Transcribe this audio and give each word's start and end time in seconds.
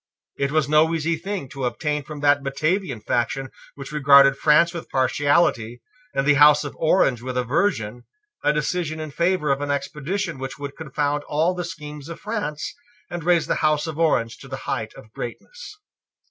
It 0.35 0.49
was 0.51 0.67
no 0.67 0.95
easy 0.95 1.15
thing 1.15 1.47
to 1.49 1.65
obtain 1.65 2.01
from 2.01 2.21
that 2.21 2.41
Batavian 2.41 3.01
faction 3.01 3.51
which 3.75 3.91
regarded 3.91 4.35
France 4.35 4.73
with 4.73 4.89
partiality, 4.89 5.83
and 6.15 6.25
the 6.25 6.33
House 6.41 6.63
of 6.63 6.75
Orange 6.79 7.21
with 7.21 7.37
aversion, 7.37 8.05
a 8.43 8.51
decision 8.51 8.99
in 8.99 9.11
favour 9.11 9.51
of 9.51 9.61
an 9.61 9.69
expedition 9.69 10.39
which 10.39 10.57
would 10.57 10.75
confound 10.75 11.21
all 11.27 11.53
the 11.53 11.63
schemes 11.63 12.09
of 12.09 12.19
France, 12.19 12.73
and 13.11 13.23
raise 13.23 13.45
the 13.45 13.53
House 13.61 13.85
of 13.85 13.99
Orange 13.99 14.39
to 14.39 14.47
the 14.47 14.57
height 14.65 14.91
of 14.95 15.13
greatness. 15.13 15.75